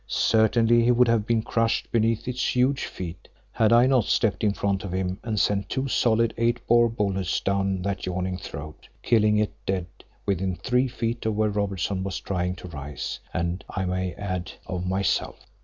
[0.07, 4.51] Certainly he would have been crushed beneath its huge feet had I not stepped in
[4.51, 9.37] front of him and sent two solid eight bore bullets down that yawning throat, killing
[9.37, 9.85] it dead
[10.25, 14.87] within three feet of where Robertson was trying to rise, and I may add, of
[14.87, 15.39] myself.